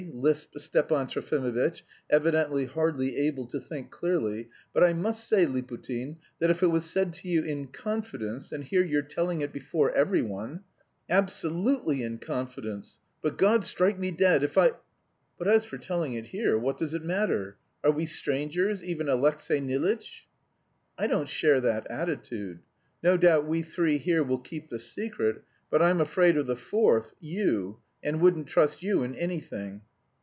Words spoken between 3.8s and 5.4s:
clearly, "but I must